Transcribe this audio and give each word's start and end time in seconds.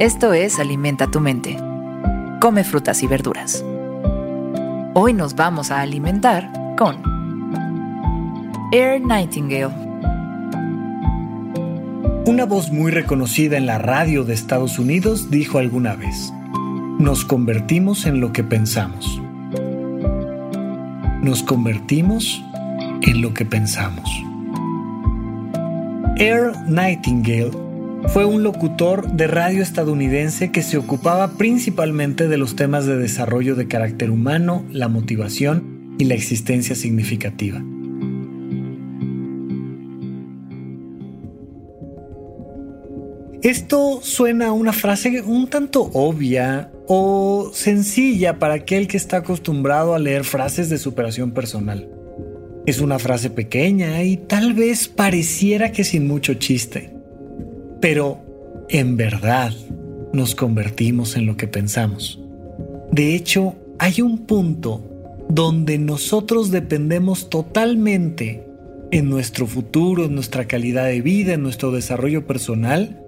Esto 0.00 0.32
es 0.32 0.58
Alimenta 0.58 1.06
tu 1.06 1.20
mente. 1.20 1.56
Come 2.40 2.64
frutas 2.64 3.04
y 3.04 3.06
verduras. 3.06 3.64
Hoy 4.92 5.12
nos 5.12 5.36
vamos 5.36 5.70
a 5.70 5.82
alimentar 5.82 6.50
con 6.76 7.00
Air 8.72 9.00
Nightingale. 9.00 9.72
Una 12.26 12.44
voz 12.44 12.72
muy 12.72 12.90
reconocida 12.90 13.56
en 13.56 13.66
la 13.66 13.78
radio 13.78 14.24
de 14.24 14.34
Estados 14.34 14.80
Unidos 14.80 15.30
dijo 15.30 15.58
alguna 15.58 15.94
vez, 15.94 16.32
nos 16.98 17.24
convertimos 17.24 18.04
en 18.04 18.20
lo 18.20 18.32
que 18.32 18.42
pensamos. 18.42 19.22
Nos 21.22 21.44
convertimos 21.44 22.42
en 23.02 23.22
lo 23.22 23.32
que 23.32 23.44
pensamos. 23.44 24.10
Air 26.18 26.50
Nightingale 26.66 27.63
fue 28.08 28.24
un 28.24 28.42
locutor 28.42 29.12
de 29.12 29.26
radio 29.26 29.62
estadounidense 29.62 30.50
que 30.50 30.62
se 30.62 30.76
ocupaba 30.76 31.36
principalmente 31.36 32.28
de 32.28 32.38
los 32.38 32.56
temas 32.56 32.86
de 32.86 32.96
desarrollo 32.96 33.54
de 33.54 33.66
carácter 33.66 34.10
humano, 34.10 34.64
la 34.70 34.88
motivación 34.88 35.96
y 35.98 36.04
la 36.04 36.14
existencia 36.14 36.74
significativa. 36.74 37.62
Esto 43.42 44.00
suena 44.02 44.48
a 44.48 44.52
una 44.52 44.72
frase 44.72 45.20
un 45.20 45.48
tanto 45.48 45.90
obvia 45.92 46.70
o 46.88 47.50
sencilla 47.52 48.38
para 48.38 48.54
aquel 48.54 48.88
que 48.88 48.96
está 48.96 49.18
acostumbrado 49.18 49.94
a 49.94 49.98
leer 49.98 50.24
frases 50.24 50.70
de 50.70 50.78
superación 50.78 51.32
personal. 51.32 51.88
Es 52.64 52.80
una 52.80 52.98
frase 52.98 53.28
pequeña 53.28 54.02
y 54.02 54.16
tal 54.16 54.54
vez 54.54 54.88
pareciera 54.88 55.72
que 55.72 55.84
sin 55.84 56.06
mucho 56.06 56.34
chiste 56.34 56.93
pero 57.84 58.64
en 58.70 58.96
verdad 58.96 59.52
nos 60.14 60.34
convertimos 60.34 61.16
en 61.16 61.26
lo 61.26 61.36
que 61.36 61.46
pensamos. 61.46 62.18
De 62.90 63.14
hecho, 63.14 63.56
hay 63.78 64.00
un 64.00 64.24
punto 64.24 65.26
donde 65.28 65.76
nosotros 65.76 66.50
dependemos 66.50 67.28
totalmente 67.28 68.42
en 68.90 69.10
nuestro 69.10 69.46
futuro, 69.46 70.06
en 70.06 70.14
nuestra 70.14 70.46
calidad 70.46 70.86
de 70.86 71.02
vida, 71.02 71.34
en 71.34 71.42
nuestro 71.42 71.72
desarrollo 71.72 72.26
personal, 72.26 73.02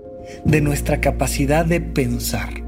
de 0.44 0.60
nuestra 0.60 1.00
capacidad 1.00 1.64
de 1.64 1.80
pensar. 1.80 2.62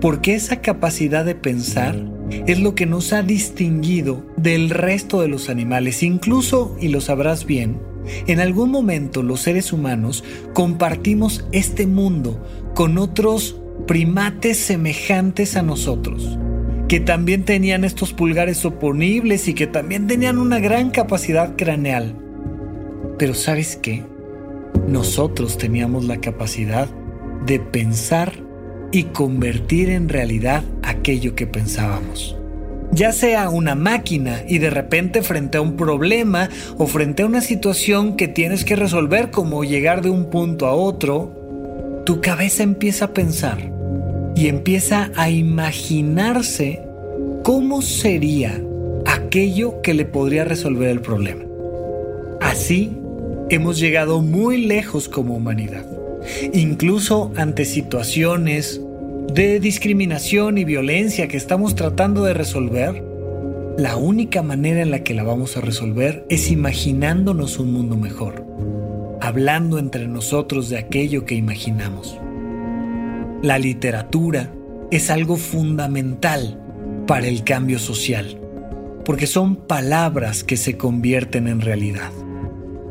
Porque 0.00 0.36
esa 0.36 0.62
capacidad 0.62 1.26
de 1.26 1.34
pensar 1.34 1.96
es 2.30 2.60
lo 2.60 2.74
que 2.74 2.86
nos 2.86 3.12
ha 3.12 3.22
distinguido 3.22 4.24
del 4.36 4.70
resto 4.70 5.20
de 5.20 5.28
los 5.28 5.48
animales, 5.48 6.02
incluso, 6.02 6.76
y 6.80 6.88
lo 6.88 7.00
sabrás 7.00 7.46
bien, 7.46 7.78
en 8.26 8.40
algún 8.40 8.70
momento 8.70 9.22
los 9.22 9.40
seres 9.40 9.72
humanos 9.72 10.24
compartimos 10.52 11.44
este 11.52 11.86
mundo 11.86 12.44
con 12.74 12.98
otros 12.98 13.60
primates 13.86 14.58
semejantes 14.58 15.56
a 15.56 15.62
nosotros, 15.62 16.38
que 16.88 17.00
también 17.00 17.44
tenían 17.44 17.84
estos 17.84 18.12
pulgares 18.12 18.64
oponibles 18.64 19.48
y 19.48 19.54
que 19.54 19.66
también 19.66 20.06
tenían 20.06 20.38
una 20.38 20.60
gran 20.60 20.90
capacidad 20.90 21.56
craneal. 21.56 22.16
Pero 23.18 23.34
¿sabes 23.34 23.76
qué? 23.76 24.04
Nosotros 24.86 25.58
teníamos 25.58 26.04
la 26.04 26.20
capacidad 26.20 26.88
de 27.44 27.58
pensar 27.60 28.45
y 28.92 29.04
convertir 29.04 29.90
en 29.90 30.08
realidad 30.08 30.62
aquello 30.82 31.34
que 31.34 31.46
pensábamos 31.46 32.36
ya 32.92 33.12
sea 33.12 33.50
una 33.50 33.74
máquina 33.74 34.42
y 34.48 34.58
de 34.58 34.70
repente 34.70 35.22
frente 35.22 35.58
a 35.58 35.60
un 35.60 35.76
problema 35.76 36.48
o 36.78 36.86
frente 36.86 37.22
a 37.22 37.26
una 37.26 37.40
situación 37.40 38.16
que 38.16 38.28
tienes 38.28 38.64
que 38.64 38.76
resolver 38.76 39.30
como 39.30 39.64
llegar 39.64 40.02
de 40.02 40.10
un 40.10 40.30
punto 40.30 40.66
a 40.66 40.72
otro, 40.72 42.02
tu 42.06 42.20
cabeza 42.20 42.62
empieza 42.62 43.06
a 43.06 43.12
pensar 43.12 43.58
y 44.34 44.48
empieza 44.48 45.10
a 45.16 45.30
imaginarse 45.30 46.82
cómo 47.42 47.82
sería 47.82 48.60
aquello 49.04 49.82
que 49.82 49.94
le 49.94 50.04
podría 50.04 50.44
resolver 50.44 50.88
el 50.88 51.00
problema. 51.00 51.44
Así 52.40 52.96
hemos 53.50 53.78
llegado 53.78 54.22
muy 54.22 54.64
lejos 54.64 55.08
como 55.08 55.36
humanidad, 55.36 55.84
incluso 56.52 57.32
ante 57.36 57.64
situaciones 57.64 58.80
de 59.32 59.60
discriminación 59.60 60.58
y 60.58 60.64
violencia 60.64 61.28
que 61.28 61.36
estamos 61.36 61.74
tratando 61.74 62.24
de 62.24 62.34
resolver, 62.34 63.02
la 63.76 63.96
única 63.96 64.42
manera 64.42 64.80
en 64.80 64.90
la 64.90 65.00
que 65.04 65.12
la 65.12 65.22
vamos 65.22 65.56
a 65.56 65.60
resolver 65.60 66.24
es 66.30 66.50
imaginándonos 66.50 67.58
un 67.58 67.72
mundo 67.72 67.96
mejor, 67.96 68.46
hablando 69.20 69.78
entre 69.78 70.08
nosotros 70.08 70.70
de 70.70 70.78
aquello 70.78 71.26
que 71.26 71.34
imaginamos. 71.34 72.18
La 73.42 73.58
literatura 73.58 74.50
es 74.90 75.10
algo 75.10 75.36
fundamental 75.36 76.58
para 77.06 77.26
el 77.26 77.44
cambio 77.44 77.78
social, 77.78 78.40
porque 79.04 79.26
son 79.26 79.56
palabras 79.56 80.42
que 80.42 80.56
se 80.56 80.78
convierten 80.78 81.46
en 81.46 81.60
realidad. 81.60 82.10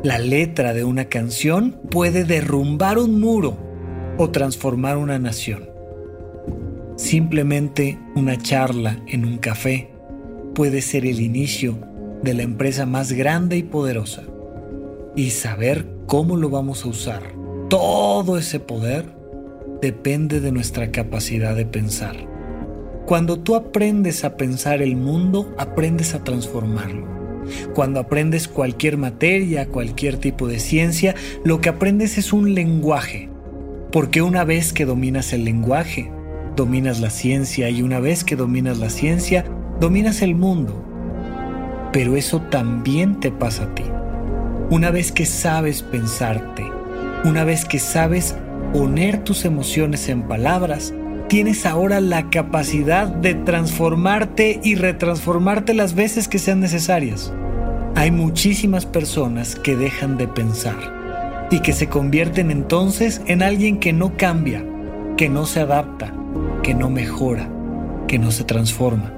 La 0.06 0.20
letra 0.20 0.72
de 0.72 0.84
una 0.84 1.06
canción 1.06 1.80
puede 1.90 2.22
derrumbar 2.22 2.96
un 2.96 3.20
muro 3.20 3.56
o 4.18 4.30
transformar 4.30 4.98
una 4.98 5.18
nación. 5.18 5.68
Simplemente 6.94 7.98
una 8.14 8.38
charla 8.38 9.02
en 9.08 9.24
un 9.24 9.38
café 9.38 9.90
puede 10.54 10.80
ser 10.80 11.06
el 11.06 11.20
inicio 11.20 11.80
de 12.22 12.34
la 12.34 12.44
empresa 12.44 12.86
más 12.86 13.10
grande 13.14 13.56
y 13.56 13.64
poderosa. 13.64 14.22
Y 15.16 15.30
saber 15.30 15.88
cómo 16.06 16.36
lo 16.36 16.50
vamos 16.50 16.84
a 16.84 16.88
usar, 16.88 17.22
todo 17.68 18.38
ese 18.38 18.60
poder, 18.60 19.06
depende 19.82 20.38
de 20.38 20.52
nuestra 20.52 20.92
capacidad 20.92 21.56
de 21.56 21.66
pensar. 21.66 22.14
Cuando 23.06 23.40
tú 23.40 23.56
aprendes 23.56 24.22
a 24.22 24.36
pensar 24.36 24.82
el 24.82 24.94
mundo, 24.94 25.52
aprendes 25.58 26.14
a 26.14 26.22
transformarlo. 26.22 27.25
Cuando 27.74 28.00
aprendes 28.00 28.48
cualquier 28.48 28.96
materia, 28.96 29.66
cualquier 29.66 30.16
tipo 30.16 30.48
de 30.48 30.58
ciencia, 30.58 31.14
lo 31.44 31.60
que 31.60 31.68
aprendes 31.68 32.18
es 32.18 32.32
un 32.32 32.54
lenguaje. 32.54 33.28
Porque 33.92 34.22
una 34.22 34.44
vez 34.44 34.72
que 34.72 34.84
dominas 34.84 35.32
el 35.32 35.44
lenguaje, 35.44 36.10
dominas 36.56 37.00
la 37.00 37.10
ciencia 37.10 37.70
y 37.70 37.82
una 37.82 38.00
vez 38.00 38.24
que 38.24 38.36
dominas 38.36 38.78
la 38.78 38.90
ciencia, 38.90 39.44
dominas 39.80 40.22
el 40.22 40.34
mundo. 40.34 40.82
Pero 41.92 42.16
eso 42.16 42.40
también 42.42 43.20
te 43.20 43.30
pasa 43.30 43.64
a 43.64 43.74
ti. 43.74 43.84
Una 44.70 44.90
vez 44.90 45.12
que 45.12 45.26
sabes 45.26 45.82
pensarte, 45.82 46.64
una 47.24 47.44
vez 47.44 47.64
que 47.64 47.78
sabes 47.78 48.34
poner 48.72 49.22
tus 49.22 49.44
emociones 49.44 50.08
en 50.08 50.22
palabras, 50.22 50.92
tienes 51.28 51.66
ahora 51.66 52.00
la 52.00 52.30
capacidad 52.30 53.08
de 53.08 53.34
transformarte 53.34 54.60
y 54.62 54.76
retransformarte 54.76 55.74
las 55.74 55.94
veces 55.94 56.28
que 56.28 56.38
sean 56.38 56.60
necesarias. 56.60 57.32
Hay 57.94 58.10
muchísimas 58.10 58.86
personas 58.86 59.56
que 59.56 59.76
dejan 59.76 60.18
de 60.18 60.28
pensar 60.28 61.46
y 61.50 61.60
que 61.60 61.72
se 61.72 61.88
convierten 61.88 62.50
entonces 62.50 63.22
en 63.26 63.42
alguien 63.42 63.78
que 63.78 63.92
no 63.92 64.16
cambia, 64.16 64.64
que 65.16 65.28
no 65.28 65.46
se 65.46 65.60
adapta, 65.60 66.12
que 66.62 66.74
no 66.74 66.90
mejora, 66.90 67.48
que 68.06 68.18
no 68.18 68.30
se 68.30 68.44
transforma. 68.44 69.12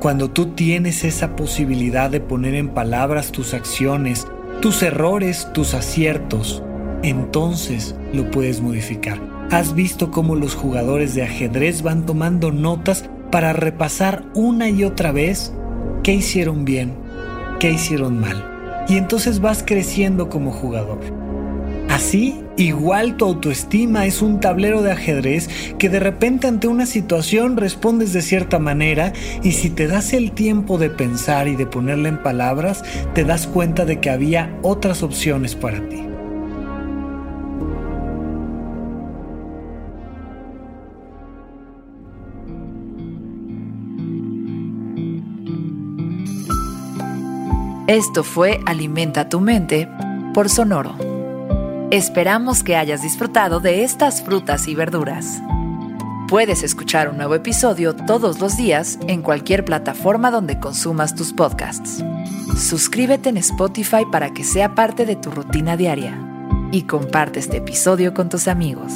Cuando 0.00 0.30
tú 0.30 0.46
tienes 0.54 1.04
esa 1.04 1.34
posibilidad 1.34 2.10
de 2.10 2.20
poner 2.20 2.54
en 2.54 2.68
palabras 2.68 3.32
tus 3.32 3.54
acciones, 3.54 4.26
tus 4.60 4.82
errores, 4.82 5.48
tus 5.54 5.74
aciertos, 5.74 6.62
entonces 7.02 7.94
lo 8.12 8.30
puedes 8.30 8.60
modificar. 8.60 9.37
¿Has 9.50 9.74
visto 9.74 10.10
cómo 10.10 10.34
los 10.34 10.54
jugadores 10.54 11.14
de 11.14 11.22
ajedrez 11.22 11.80
van 11.80 12.04
tomando 12.04 12.52
notas 12.52 13.08
para 13.30 13.54
repasar 13.54 14.24
una 14.34 14.68
y 14.68 14.84
otra 14.84 15.10
vez 15.10 15.54
qué 16.02 16.12
hicieron 16.12 16.66
bien, 16.66 16.92
qué 17.58 17.70
hicieron 17.70 18.20
mal? 18.20 18.84
Y 18.88 18.98
entonces 18.98 19.40
vas 19.40 19.64
creciendo 19.66 20.28
como 20.28 20.52
jugador. 20.52 20.98
Así, 21.88 22.44
igual 22.58 23.16
tu 23.16 23.24
autoestima 23.24 24.04
es 24.04 24.20
un 24.20 24.38
tablero 24.38 24.82
de 24.82 24.92
ajedrez 24.92 25.48
que 25.78 25.88
de 25.88 26.00
repente 26.00 26.46
ante 26.46 26.68
una 26.68 26.84
situación 26.84 27.56
respondes 27.56 28.12
de 28.12 28.20
cierta 28.20 28.58
manera 28.58 29.14
y 29.42 29.52
si 29.52 29.70
te 29.70 29.86
das 29.86 30.12
el 30.12 30.32
tiempo 30.32 30.76
de 30.76 30.90
pensar 30.90 31.48
y 31.48 31.56
de 31.56 31.64
ponerla 31.64 32.10
en 32.10 32.22
palabras, 32.22 32.84
te 33.14 33.24
das 33.24 33.46
cuenta 33.46 33.86
de 33.86 33.98
que 33.98 34.10
había 34.10 34.54
otras 34.60 35.02
opciones 35.02 35.54
para 35.54 35.88
ti. 35.88 36.07
Esto 47.88 48.22
fue 48.22 48.60
Alimenta 48.66 49.30
tu 49.30 49.40
mente 49.40 49.88
por 50.34 50.50
Sonoro. 50.50 50.94
Esperamos 51.90 52.62
que 52.62 52.76
hayas 52.76 53.00
disfrutado 53.00 53.60
de 53.60 53.82
estas 53.82 54.20
frutas 54.20 54.68
y 54.68 54.74
verduras. 54.74 55.40
Puedes 56.28 56.62
escuchar 56.62 57.08
un 57.08 57.16
nuevo 57.16 57.34
episodio 57.34 57.96
todos 57.96 58.40
los 58.40 58.58
días 58.58 58.98
en 59.08 59.22
cualquier 59.22 59.64
plataforma 59.64 60.30
donde 60.30 60.60
consumas 60.60 61.14
tus 61.14 61.32
podcasts. 61.32 62.04
Suscríbete 62.58 63.30
en 63.30 63.38
Spotify 63.38 64.04
para 64.12 64.34
que 64.34 64.44
sea 64.44 64.74
parte 64.74 65.06
de 65.06 65.16
tu 65.16 65.30
rutina 65.30 65.78
diaria 65.78 66.12
y 66.70 66.82
comparte 66.82 67.38
este 67.38 67.56
episodio 67.56 68.12
con 68.12 68.28
tus 68.28 68.48
amigos. 68.48 68.92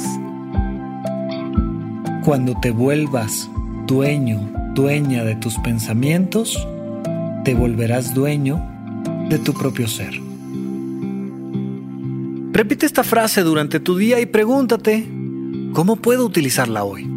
Cuando 2.23 2.53
te 2.61 2.69
vuelvas 2.69 3.49
dueño, 3.87 4.51
dueña 4.75 5.23
de 5.23 5.35
tus 5.35 5.57
pensamientos, 5.57 6.67
te 7.43 7.55
volverás 7.55 8.13
dueño 8.13 8.69
de 9.29 9.39
tu 9.39 9.53
propio 9.53 9.87
ser. 9.87 10.19
Repite 12.51 12.85
esta 12.85 13.03
frase 13.03 13.41
durante 13.41 13.79
tu 13.79 13.97
día 13.97 14.19
y 14.19 14.25
pregúntate, 14.25 15.07
¿cómo 15.73 15.95
puedo 15.95 16.25
utilizarla 16.25 16.83
hoy? 16.83 17.12